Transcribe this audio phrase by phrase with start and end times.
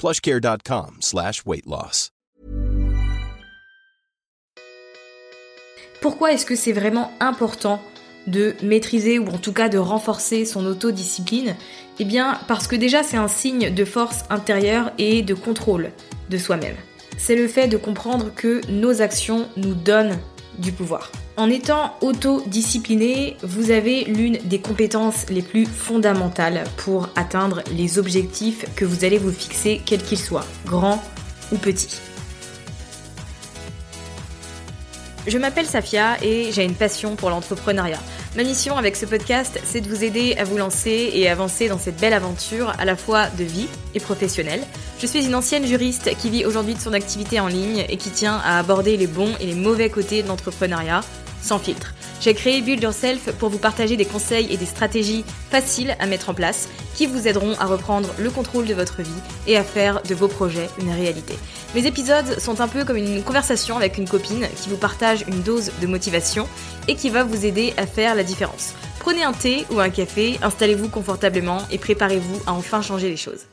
[0.00, 1.42] plushcare.com slash.
[6.00, 7.82] Pourquoi est-ce que c'est vraiment important
[8.26, 11.54] de maîtriser ou en tout cas de renforcer son autodiscipline?
[11.98, 15.90] Eh bien parce que déjà c'est un signe de force intérieure et de contrôle
[16.30, 16.76] de soi-même.
[17.18, 20.18] C'est le fait de comprendre que nos actions nous donnent
[20.58, 21.12] du pouvoir.
[21.40, 28.66] En étant autodiscipliné, vous avez l'une des compétences les plus fondamentales pour atteindre les objectifs
[28.76, 31.02] que vous allez vous fixer, quels qu'ils soient, grands
[31.50, 31.96] ou petits.
[35.26, 38.00] Je m'appelle Safia et j'ai une passion pour l'entrepreneuriat.
[38.36, 41.78] Ma mission avec ce podcast, c'est de vous aider à vous lancer et avancer dans
[41.78, 44.60] cette belle aventure à la fois de vie et professionnelle.
[45.00, 48.10] Je suis une ancienne juriste qui vit aujourd'hui de son activité en ligne et qui
[48.10, 51.00] tient à aborder les bons et les mauvais côtés de l'entrepreneuriat
[51.42, 51.94] sans filtre.
[52.20, 56.28] J'ai créé Build Yourself pour vous partager des conseils et des stratégies faciles à mettre
[56.28, 59.10] en place qui vous aideront à reprendre le contrôle de votre vie
[59.46, 61.34] et à faire de vos projets une réalité.
[61.74, 65.40] Mes épisodes sont un peu comme une conversation avec une copine qui vous partage une
[65.42, 66.46] dose de motivation
[66.88, 68.74] et qui va vous aider à faire la différence.
[68.98, 73.46] Prenez un thé ou un café, installez-vous confortablement et préparez-vous à enfin changer les choses.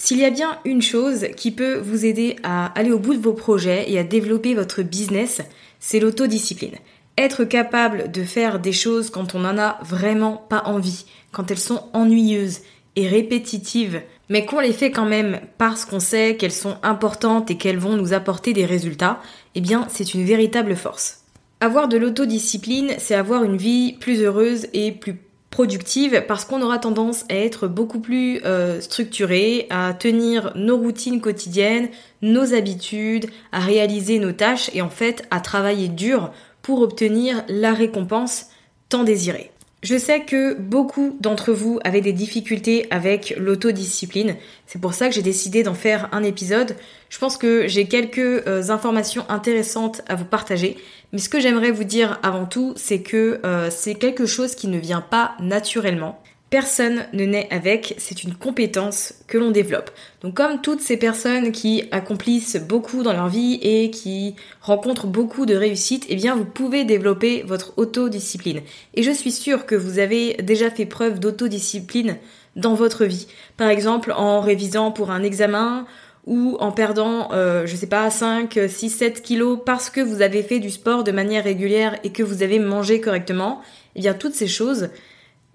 [0.00, 3.22] S'il y a bien une chose qui peut vous aider à aller au bout de
[3.22, 5.40] vos projets et à développer votre business,
[5.80, 6.76] c'est l'autodiscipline.
[7.16, 11.58] Être capable de faire des choses quand on n'en a vraiment pas envie, quand elles
[11.58, 12.60] sont ennuyeuses
[12.96, 17.56] et répétitives, mais qu'on les fait quand même parce qu'on sait qu'elles sont importantes et
[17.56, 19.20] qu'elles vont nous apporter des résultats,
[19.54, 21.24] eh bien c'est une véritable force.
[21.60, 25.18] Avoir de l'autodiscipline, c'est avoir une vie plus heureuse et plus
[25.58, 31.20] productive parce qu'on aura tendance à être beaucoup plus euh, structuré, à tenir nos routines
[31.20, 31.88] quotidiennes,
[32.22, 36.30] nos habitudes, à réaliser nos tâches et en fait à travailler dur
[36.62, 38.50] pour obtenir la récompense
[38.88, 39.50] tant désirée.
[39.84, 44.34] Je sais que beaucoup d'entre vous avaient des difficultés avec l'autodiscipline.
[44.66, 46.74] C'est pour ça que j'ai décidé d'en faire un épisode.
[47.10, 50.76] Je pense que j'ai quelques euh, informations intéressantes à vous partager.
[51.12, 54.66] Mais ce que j'aimerais vous dire avant tout, c'est que euh, c'est quelque chose qui
[54.66, 56.20] ne vient pas naturellement.
[56.50, 59.90] Personne ne naît avec, c'est une compétence que l'on développe.
[60.22, 65.44] Donc comme toutes ces personnes qui accomplissent beaucoup dans leur vie et qui rencontrent beaucoup
[65.44, 68.62] de réussite, eh bien vous pouvez développer votre autodiscipline.
[68.94, 72.16] Et je suis sûre que vous avez déjà fait preuve d'autodiscipline
[72.56, 73.26] dans votre vie.
[73.58, 75.86] Par exemple en révisant pour un examen
[76.24, 80.42] ou en perdant, euh, je sais pas, 5, 6, 7 kilos parce que vous avez
[80.42, 83.60] fait du sport de manière régulière et que vous avez mangé correctement,
[83.96, 84.88] eh bien toutes ces choses,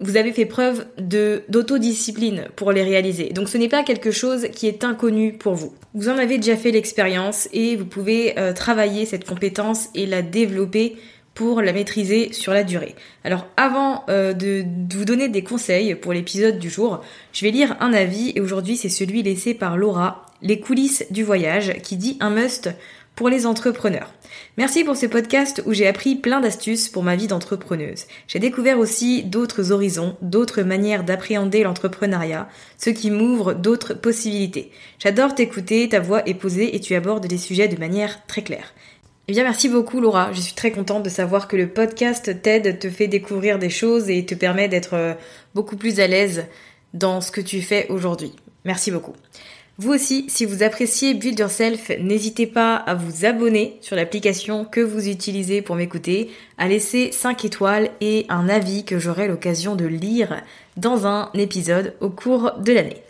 [0.00, 3.30] vous avez fait preuve d'autodiscipline pour les réaliser.
[3.30, 5.72] Donc ce n'est pas quelque chose qui est inconnu pour vous.
[5.94, 10.22] Vous en avez déjà fait l'expérience et vous pouvez euh, travailler cette compétence et la
[10.22, 10.96] développer
[11.34, 12.94] pour la maîtriser sur la durée.
[13.24, 14.64] Alors avant euh, de
[14.94, 17.02] vous donner des conseils pour l'épisode du jour,
[17.32, 21.22] je vais lire un avis et aujourd'hui c'est celui laissé par Laura, Les coulisses du
[21.22, 22.68] voyage, qui dit un must
[23.14, 24.12] pour les entrepreneurs.
[24.56, 28.06] Merci pour ce podcast où j'ai appris plein d'astuces pour ma vie d'entrepreneuse.
[28.26, 34.70] J'ai découvert aussi d'autres horizons, d'autres manières d'appréhender l'entrepreneuriat, ce qui m'ouvre d'autres possibilités.
[34.98, 38.74] J'adore t'écouter, ta voix est posée et tu abordes des sujets de manière très claire.
[39.26, 42.78] Eh bien merci beaucoup Laura, je suis très contente de savoir que le podcast t'aide,
[42.78, 45.14] te fait découvrir des choses et te permet d'être euh,
[45.54, 46.44] beaucoup plus à l'aise
[46.92, 48.32] dans ce que tu fais aujourd'hui.
[48.64, 49.14] Merci beaucoup.
[49.76, 54.80] Vous aussi, si vous appréciez Build Yourself, n'hésitez pas à vous abonner sur l'application que
[54.80, 59.84] vous utilisez pour m'écouter, à laisser 5 étoiles et un avis que j'aurai l'occasion de
[59.84, 60.40] lire
[60.76, 63.02] dans un épisode au cours de l'année.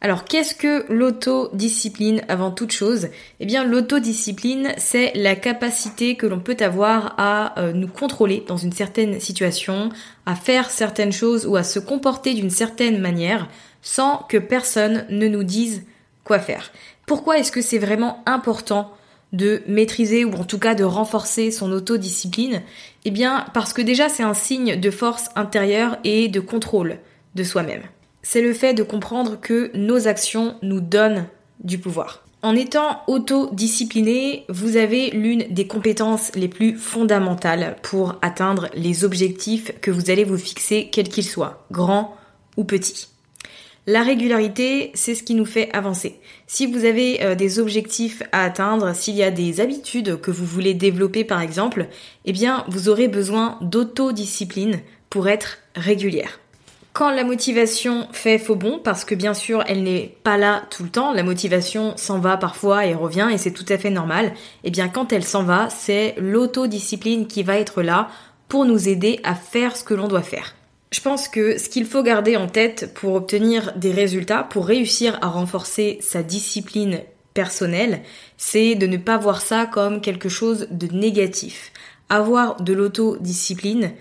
[0.00, 3.08] Alors qu'est-ce que l'autodiscipline avant toute chose?
[3.40, 8.56] Eh bien l'autodiscipline c'est la capacité que l'on peut avoir à euh, nous contrôler dans
[8.56, 9.90] une certaine situation,
[10.24, 13.48] à faire certaines choses ou à se comporter d'une certaine manière
[13.82, 15.82] sans que personne ne nous dise
[16.28, 16.70] quoi faire.
[17.06, 18.92] Pourquoi est-ce que c'est vraiment important
[19.32, 22.62] de maîtriser ou en tout cas de renforcer son autodiscipline?
[23.04, 26.98] Eh bien parce que déjà c'est un signe de force intérieure et de contrôle
[27.34, 27.82] de soi-même
[28.22, 31.26] c'est le fait de comprendre que nos actions nous donnent
[31.64, 32.24] du pouvoir.
[32.42, 39.72] En étant autodiscipliné, vous avez l'une des compétences les plus fondamentales pour atteindre les objectifs
[39.80, 42.16] que vous allez vous fixer, quels qu'ils soient, grands
[42.58, 43.08] ou petits.
[43.90, 46.20] La régularité, c'est ce qui nous fait avancer.
[46.46, 50.44] Si vous avez euh, des objectifs à atteindre, s'il y a des habitudes que vous
[50.44, 51.86] voulez développer par exemple,
[52.26, 56.38] eh bien vous aurez besoin d'autodiscipline pour être régulière.
[56.92, 60.82] Quand la motivation fait faux bon, parce que bien sûr elle n'est pas là tout
[60.82, 64.34] le temps, la motivation s'en va parfois et revient et c'est tout à fait normal,
[64.64, 68.10] eh bien quand elle s'en va, c'est l'autodiscipline qui va être là
[68.48, 70.57] pour nous aider à faire ce que l'on doit faire.
[70.90, 75.18] Je pense que ce qu'il faut garder en tête pour obtenir des résultats, pour réussir
[75.20, 77.00] à renforcer sa discipline
[77.34, 78.00] personnelle,
[78.38, 81.72] c'est de ne pas voir ça comme quelque chose de négatif.
[82.08, 83.92] Avoir de l'autodiscipline,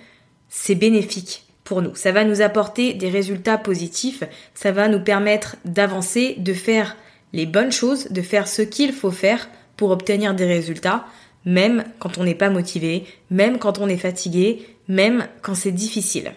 [0.47, 1.93] c'est bénéfique pour nous.
[1.93, 4.23] Ça va nous apporter des résultats positifs,
[4.53, 6.95] ça va nous permettre d'avancer, de faire
[7.33, 11.05] les bonnes choses, de faire ce qu'il faut faire pour obtenir des résultats,
[11.43, 16.31] même quand on n'est pas motivé, même quand on est fatigué, même quand c'est difficile.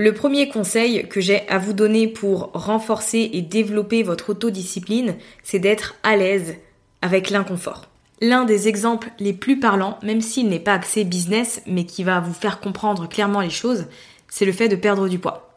[0.00, 5.58] Le premier conseil que j'ai à vous donner pour renforcer et développer votre autodiscipline, c'est
[5.58, 6.54] d'être à l'aise
[7.02, 7.86] avec l'inconfort.
[8.20, 12.20] L'un des exemples les plus parlants, même s'il n'est pas axé business, mais qui va
[12.20, 13.86] vous faire comprendre clairement les choses,
[14.28, 15.48] c'est le fait de perdre du poids.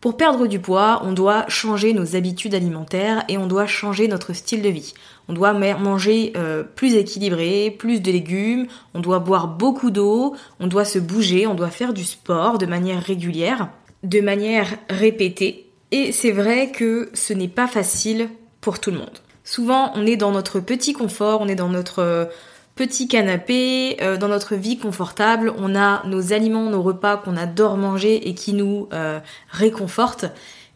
[0.00, 4.32] Pour perdre du poids, on doit changer nos habitudes alimentaires et on doit changer notre
[4.32, 4.94] style de vie.
[5.28, 10.68] On doit manger euh, plus équilibré, plus de légumes, on doit boire beaucoup d'eau, on
[10.68, 13.68] doit se bouger, on doit faire du sport de manière régulière,
[14.02, 15.66] de manière répétée.
[15.92, 18.28] Et c'est vrai que ce n'est pas facile
[18.60, 19.18] pour tout le monde.
[19.44, 22.30] Souvent, on est dans notre petit confort, on est dans notre
[22.80, 27.76] petit canapé, euh, dans notre vie confortable, on a nos aliments, nos repas qu'on adore
[27.76, 29.20] manger et qui nous euh,
[29.50, 30.26] réconfortent,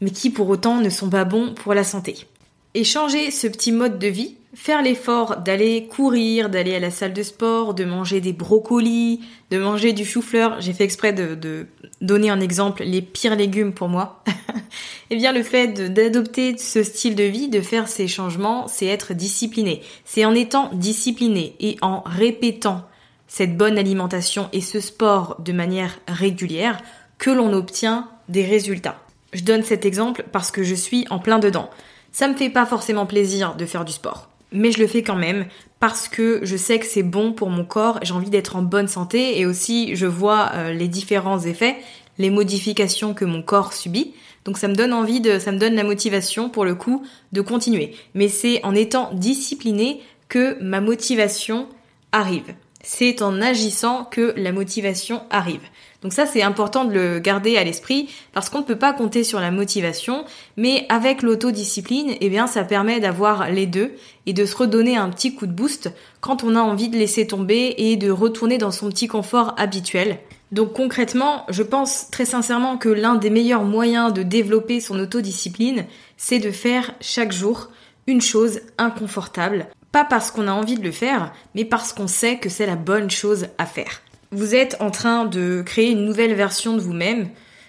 [0.03, 2.27] mais qui pour autant ne sont pas bons pour la santé.
[2.75, 7.13] Et changer ce petit mode de vie, faire l'effort d'aller courir, d'aller à la salle
[7.13, 9.21] de sport, de manger des brocolis,
[9.51, 10.61] de manger du chou-fleur.
[10.61, 11.67] J'ai fait exprès de,
[12.01, 14.23] donner un exemple, les pires légumes pour moi.
[15.11, 19.13] eh bien, le fait d'adopter ce style de vie, de faire ces changements, c'est être
[19.13, 19.83] discipliné.
[20.05, 22.83] C'est en étant discipliné et en répétant
[23.27, 26.81] cette bonne alimentation et ce sport de manière régulière
[27.19, 29.01] que l'on obtient des résultats.
[29.33, 31.69] Je donne cet exemple parce que je suis en plein dedans.
[32.13, 35.17] Ça me fait pas forcément plaisir de faire du sport mais je le fais quand
[35.17, 35.47] même
[35.81, 38.89] parce que je sais que c'est bon pour mon corps, j'ai envie d'être en bonne
[38.89, 41.77] santé et aussi je vois euh, les différents effets,
[42.17, 44.15] les modifications que mon corps subit.
[44.45, 47.41] Donc ça me donne envie de ça me donne la motivation pour le coup de
[47.41, 47.95] continuer.
[48.15, 51.69] Mais c'est en étant discipliné que ma motivation
[52.13, 52.55] arrive.
[52.87, 55.63] C'est en agissant que la motivation arrive.
[56.03, 59.25] Donc ça, c'est important de le garder à l'esprit parce qu'on ne peut pas compter
[59.25, 60.27] sur la motivation,
[60.59, 63.95] mais avec l'autodiscipline, eh bien, ça permet d'avoir les deux
[64.27, 67.27] et de se redonner un petit coup de boost quand on a envie de laisser
[67.27, 70.19] tomber et de retourner dans son petit confort habituel.
[70.53, 75.87] Donc concrètement, je pense très sincèrement que l'un des meilleurs moyens de développer son autodiscipline,
[76.19, 77.71] c'est de faire chaque jour
[78.07, 79.69] une chose inconfortable.
[79.95, 82.75] Pas parce qu'on a envie de le faire, mais parce qu'on sait que c'est la
[82.75, 84.03] bonne chose à faire.
[84.33, 87.29] Vous êtes en train de créer une nouvelle version de vous-même.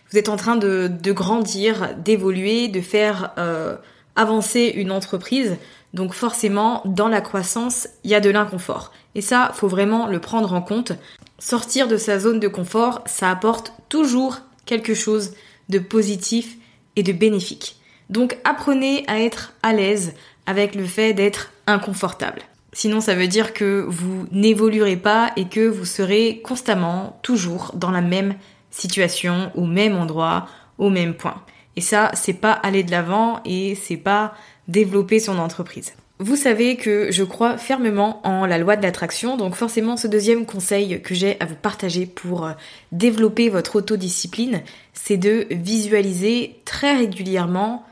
[0.10, 3.77] Vous êtes en train de, grandir, d'évoluer, de faire euh,
[4.15, 5.58] avancer une entreprise.
[5.94, 8.91] Donc forcément, dans la croissance, il y a de l'inconfort.
[9.13, 10.94] Et ça, faut vraiment le prendre en compte.
[11.38, 15.36] Sortir de sa zone de confort, ça apporte toujours quelque chose
[15.70, 16.58] de positif
[16.96, 17.75] et de bénéfique.
[18.10, 20.13] Donc apprenez à être à l'aise
[20.46, 22.42] avec le fait d'être inconfortable.
[22.74, 27.92] Sinon, ça veut dire que vous n'évoluerez pas et que vous serez constamment, toujours dans
[27.92, 28.36] la même
[28.70, 30.48] situation, au même endroit,
[30.78, 31.42] au même point.
[31.78, 34.34] Et ça, c'est pas aller de l'avant et c'est pas
[34.68, 35.94] développer son entreprise.
[36.20, 40.46] Vous savez que je crois fermement en la loi de l'attraction, donc forcément ce deuxième
[40.46, 42.52] conseil que j'ai à vous partager pour euh,
[42.94, 44.62] développer votre autodiscipline,
[44.94, 47.86] c'est de visualiser très régulièrement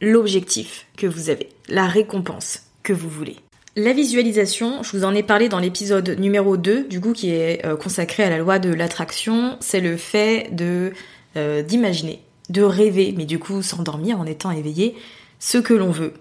[0.00, 1.48] l'objectif que vous avez.
[1.68, 3.36] La récompense que vous voulez.
[3.78, 7.62] La visualisation, je vous en ai parlé dans l'épisode numéro 2, du coup qui est
[7.66, 10.94] euh, consacré à la loi de l'attraction, c'est le fait de
[11.36, 14.94] euh, d'imaginer, de rêver, mais du coup s'endormir en étant éveillé,
[15.40, 16.14] ce que l'on veut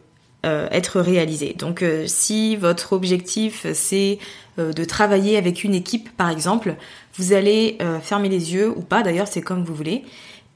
[0.46, 1.56] euh, être réalisé.
[1.58, 4.20] Donc si votre objectif c'est
[4.58, 6.76] de travailler avec une équipe par exemple,
[7.18, 10.04] vous allez fermer les yeux ou pas d'ailleurs, c'est comme vous voulez,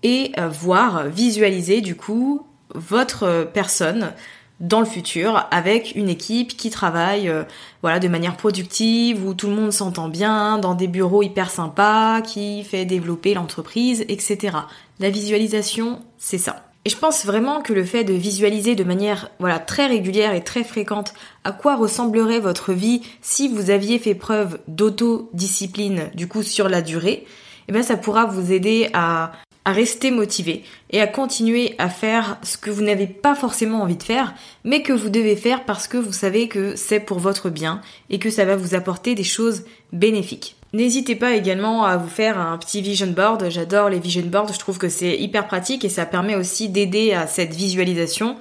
[0.04, 4.14] et voir, visualiser du coup votre personne
[4.60, 7.44] dans le futur avec une équipe qui travaille euh,
[7.82, 12.22] voilà de manière productive où tout le monde s'entend bien dans des bureaux hyper sympas
[12.22, 14.58] qui fait développer l'entreprise etc
[15.00, 16.66] la visualisation c'est ça.
[16.86, 20.44] Et je pense vraiment que le fait de visualiser de manière voilà très régulière et
[20.44, 21.14] très fréquente
[21.44, 26.82] à quoi ressemblerait votre vie si vous aviez fait preuve d'autodiscipline du coup sur la
[26.82, 27.26] durée
[27.68, 29.34] eh bien ça pourra vous aider à
[29.70, 33.98] à rester motivé et à continuer à faire ce que vous n'avez pas forcément envie
[33.98, 34.34] de faire,
[34.64, 38.18] mais que vous devez faire parce que vous savez que c'est pour votre bien et
[38.18, 40.56] que ça va vous apporter des choses bénéfiques.
[40.74, 43.48] N'hésitez pas également à vous faire un petit vision board.
[43.50, 47.14] J'adore les vision boards, je trouve que c'est hyper pratique et ça permet aussi d'aider
[47.14, 48.38] à cette visualisation.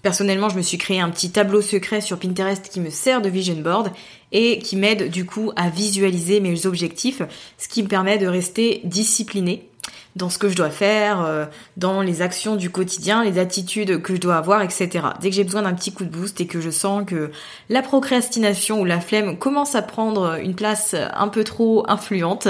[0.00, 3.28] Personnellement, je me suis créé un petit tableau secret sur Pinterest qui me sert de
[3.28, 3.90] vision board
[4.32, 7.20] et qui m'aide du coup à visualiser mes objectifs,
[7.58, 9.69] ce qui me permet de rester discipliné
[10.16, 11.44] dans ce que je dois faire, euh,
[11.76, 14.88] dans les actions du quotidien, les attitudes que je dois avoir, etc.
[15.20, 17.30] Dès que j'ai besoin d'un petit coup de boost et que je sens que
[17.68, 22.48] la procrastination ou la flemme commence à prendre une place un peu trop influente,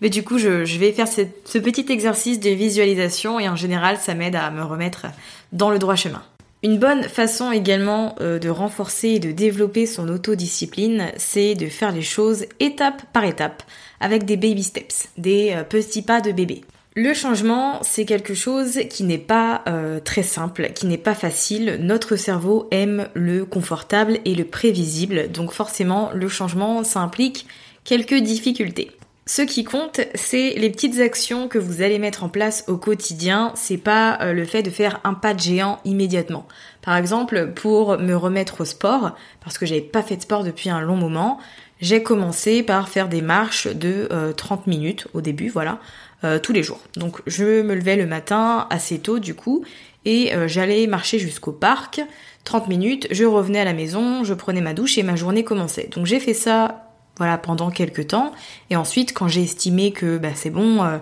[0.00, 4.14] mais du coup je, vais faire ce petit exercice de visualisation et en général ça
[4.14, 5.06] m'aide à me remettre
[5.52, 6.22] dans le droit chemin.
[6.64, 11.90] Une bonne façon également euh, de renforcer et de développer son autodiscipline, c'est de faire
[11.90, 13.64] les choses étape par étape,
[13.98, 16.62] avec des baby steps, des euh, petits pas de bébé.
[16.94, 21.78] Le changement, c'est quelque chose qui n'est pas euh, très simple, qui n'est pas facile.
[21.80, 27.46] Notre cerveau aime le confortable et le prévisible, donc forcément, le changement, ça implique
[27.84, 28.90] quelques difficultés.
[29.24, 33.52] Ce qui compte, c'est les petites actions que vous allez mettre en place au quotidien.
[33.54, 36.46] C'est pas euh, le fait de faire un pas de géant immédiatement.
[36.82, 40.68] Par exemple, pour me remettre au sport, parce que j'avais pas fait de sport depuis
[40.68, 41.38] un long moment,
[41.80, 45.78] j'ai commencé par faire des marches de 30 euh, minutes au début, voilà,
[46.24, 46.78] euh, tous les jours.
[46.96, 49.64] Donc je me levais le matin assez tôt du coup
[50.04, 52.00] et euh, j'allais marcher jusqu'au parc,
[52.44, 55.88] 30 minutes, je revenais à la maison, je prenais ma douche et ma journée commençait.
[55.92, 58.30] Donc j'ai fait ça voilà pendant quelques temps
[58.70, 60.98] et ensuite quand j'ai estimé que bah, c'est bon, euh,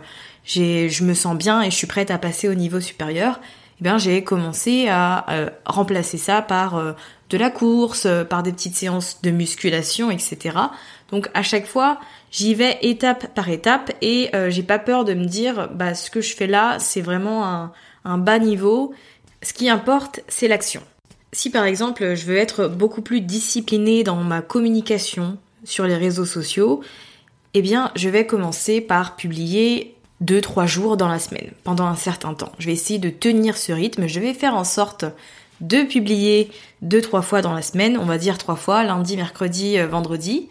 [0.47, 3.41] je me sens bien et je suis prête à passer au niveau supérieur,
[3.79, 5.27] eh bien j'ai commencé à
[5.67, 6.83] remplacer ça par
[7.29, 10.57] de la course, par des petites séances de musculation, etc.
[11.11, 11.99] Donc à chaque fois,
[12.31, 16.11] j'y vais étape par étape et euh, j'ai pas peur de me dire bah ce
[16.11, 17.73] que je fais là, c'est vraiment un,
[18.05, 18.93] un bas niveau.
[19.43, 20.83] Ce qui importe, c'est l'action.
[21.33, 26.25] Si par exemple, je veux être beaucoup plus disciplinée dans ma communication sur les réseaux
[26.25, 26.83] sociaux,
[27.55, 32.35] eh bien, je vais commencer par publier 2-3 jours dans la semaine, pendant un certain
[32.35, 32.53] temps.
[32.59, 35.05] Je vais essayer de tenir ce rythme, je vais faire en sorte
[35.61, 36.51] de publier
[36.85, 40.49] 2-3 fois dans la semaine, on va dire 3 fois, lundi, mercredi, euh, vendredi.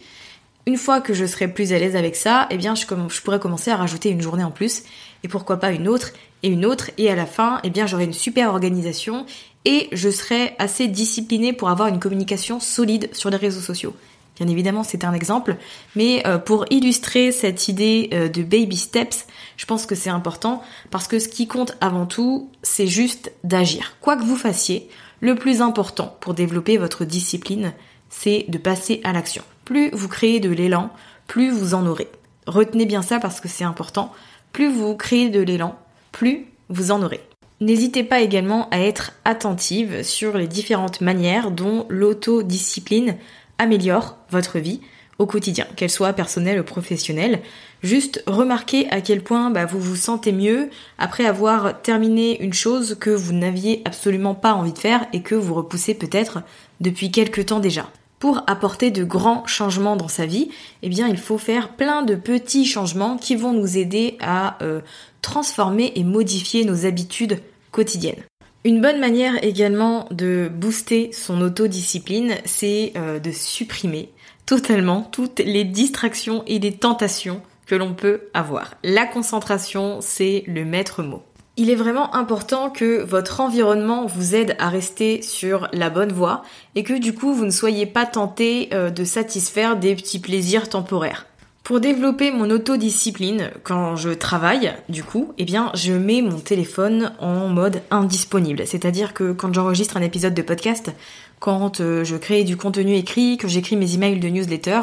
[0.66, 3.40] Une fois que je serai plus à l'aise avec ça, eh bien je, je, pourrais
[3.40, 4.84] commencer à rajouter une journée en plus
[5.24, 6.12] et pourquoi pas une autre
[6.44, 9.26] et une autre et à la fin, eh bien j'aurai une super organisation
[9.66, 13.96] et je serai assez disciplinée pour avoir une communication solide sur les réseaux sociaux.
[14.40, 15.58] Bien évidemment, c'est un exemple,
[15.98, 20.64] mais euh, pour illustrer cette idée euh, de baby steps, je pense que c'est important
[20.92, 23.98] parce que ce qui compte avant tout, c'est juste d'agir.
[24.00, 24.88] Quoi que vous fassiez,
[25.20, 27.74] le plus important pour développer votre discipline,
[28.10, 29.44] c'est de passer à l'action.
[29.70, 30.90] Plus vous créez de l'élan,
[31.28, 32.08] plus vous en aurez.
[32.48, 34.12] Retenez bien ça parce que c'est important.
[34.52, 35.78] Plus vous créez de l'élan,
[36.12, 37.20] plus vous en aurez.
[37.62, 43.16] N'hésitez pas également à être attentive sur les différentes manières dont l'autodiscipline
[43.60, 44.82] améliore votre vie
[45.20, 47.40] au quotidien, qu'elle soit personnelle ou professionnelle.
[47.84, 52.98] Juste remarquez à quel point bah, vous vous sentez mieux après avoir terminé une chose
[53.00, 56.42] que vous n'aviez absolument pas envie de faire et que vous repoussez peut-être
[56.82, 57.88] depuis quelque temps déjà.
[58.20, 60.50] Pour apporter de grands changements dans sa vie,
[60.84, 64.82] eh bien il faut faire plein de petits changements qui vont nous aider à euh,
[65.22, 67.40] transformer et modifier nos habitudes
[67.72, 68.24] quotidiennes.
[68.66, 74.12] Une bonne manière également de booster son autodiscipline, c'est euh, de supprimer
[74.46, 78.76] totalement toutes les distractions et les tentations que l'on peut avoir.
[78.84, 81.24] La concentration, c'est le maître mot.
[81.60, 86.42] Il est vraiment important que votre environnement vous aide à rester sur la bonne voie
[86.76, 90.70] et que du coup vous ne soyez pas tenté euh, de satisfaire des petits plaisirs
[90.70, 91.26] temporaires.
[91.64, 97.12] Pour développer mon autodiscipline quand je travaille, du coup, eh bien, je mets mon téléphone
[97.20, 98.66] en mode indisponible.
[98.66, 100.94] C'est-à-dire que quand j'enregistre un épisode de podcast,
[101.40, 104.80] quand euh, je crée du contenu écrit, que j'écris mes emails de newsletter,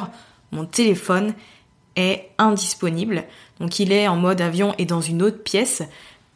[0.52, 1.32] mon téléphone
[1.96, 3.24] est indisponible.
[3.60, 5.82] Donc il est en mode avion et dans une autre pièce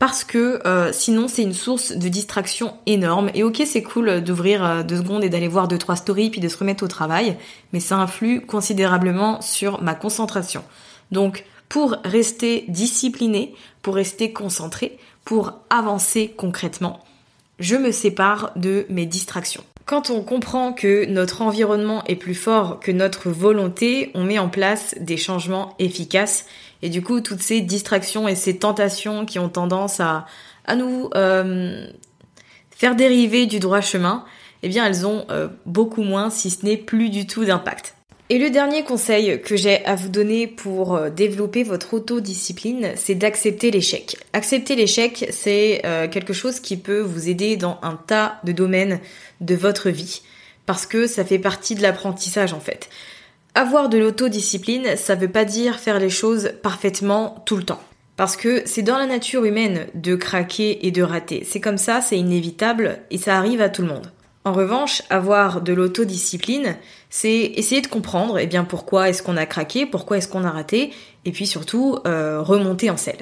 [0.00, 3.30] parce que euh, sinon c'est une source de distraction énorme.
[3.34, 6.40] Et ok, c'est cool d'ouvrir euh, deux secondes et d'aller voir deux trois stories puis
[6.40, 7.36] de se remettre au travail,
[7.72, 10.64] mais ça influe considérablement sur ma concentration.
[11.12, 17.04] Donc pour rester discipliné, pour rester concentré, pour avancer concrètement,
[17.58, 19.64] je me sépare de mes distractions.
[19.90, 24.48] Quand on comprend que notre environnement est plus fort que notre volonté, on met en
[24.48, 26.46] place des changements efficaces
[26.80, 30.26] et du coup, toutes ces distractions et ces tentations qui ont tendance à,
[30.64, 31.88] à nous euh,
[32.70, 34.24] faire dériver du droit chemin,
[34.62, 37.96] eh bien, elles ont euh, beaucoup moins, si ce n'est plus du tout d'impact.
[38.32, 43.16] Et le dernier conseil que j'ai à vous donner pour euh, développer votre autodiscipline, c'est
[43.16, 44.16] d'accepter l'échec.
[44.32, 45.82] Accepter l'échec, c'est
[46.12, 49.00] quelque chose qui peut vous aider dans un tas de domaines
[49.40, 50.22] de votre vie,
[50.64, 52.88] parce que ça fait partie de l'apprentissage en fait.
[53.56, 57.82] Avoir de l'autodiscipline, ça veut pas dire faire les choses parfaitement tout le temps.
[58.16, 61.44] Parce que c'est dans la nature humaine de craquer et de rater.
[61.44, 64.12] C'est comme ça, c'est inévitable et ça arrive à tout le monde.
[64.44, 66.76] En revanche, avoir de l'autodiscipline,
[67.10, 70.50] c'est essayer de comprendre eh bien pourquoi est-ce qu'on a craqué, pourquoi est-ce qu'on a
[70.50, 70.92] raté,
[71.26, 73.20] et puis surtout euh, remonter en selle.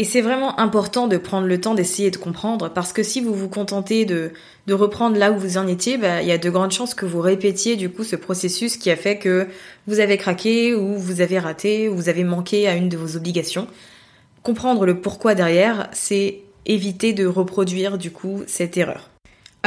[0.00, 3.34] Et c'est vraiment important de prendre le temps d'essayer de comprendre parce que si vous
[3.34, 4.30] vous contentez de,
[4.68, 7.04] de reprendre là où vous en étiez, bah, il y a de grandes chances que
[7.04, 9.48] vous répétiez du coup ce processus qui a fait que
[9.88, 13.16] vous avez craqué ou vous avez raté ou vous avez manqué à une de vos
[13.16, 13.66] obligations.
[14.44, 19.10] Comprendre le pourquoi derrière, c'est éviter de reproduire du coup cette erreur.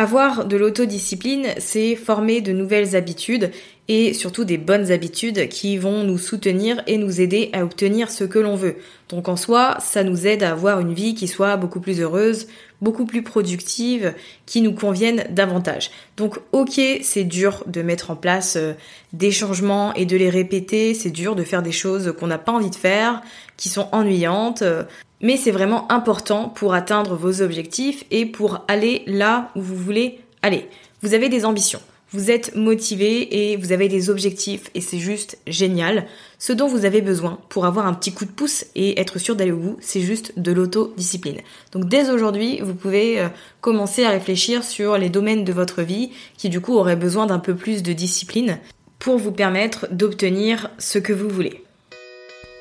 [0.02, 3.52] Avoir de l'autodiscipline, c'est former de nouvelles habitudes
[3.88, 8.24] et surtout des bonnes habitudes qui vont nous soutenir et nous aider à obtenir ce
[8.24, 8.78] que l'on veut.
[9.10, 12.48] Donc en soi, ça nous aide à avoir une vie qui soit beaucoup plus heureuse,
[12.82, 14.16] beaucoup plus productive,
[14.48, 15.92] qui nous convienne davantage.
[16.18, 18.74] Donc ok, c'est dur de mettre en place euh,
[19.14, 22.54] des changements et de les répéter, c'est dur de faire des choses qu'on n'a pas
[22.54, 23.22] envie de faire,
[23.56, 24.82] qui sont ennuyantes, euh,
[25.22, 30.20] mais c'est vraiment important pour atteindre vos objectifs et pour aller là où vous voulez
[30.42, 30.68] aller.
[31.02, 31.82] Vous avez des ambitions,
[32.14, 36.08] vous êtes motivé et vous avez des objectifs et c'est juste génial.
[36.40, 39.38] Ce dont vous avez besoin pour avoir un petit coup de pouce et être sûr
[39.38, 41.40] d'aller au bout, c'est juste de l'autodiscipline.
[41.72, 43.30] Donc dès aujourd'hui, vous pouvez euh,
[43.62, 47.40] commencer à réfléchir sur les domaines de votre vie qui du coup auraient besoin d'un
[47.40, 48.60] peu plus de discipline
[49.00, 51.64] pour vous permettre d'obtenir ce que vous voulez.